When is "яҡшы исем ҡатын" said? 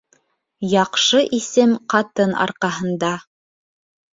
0.71-2.33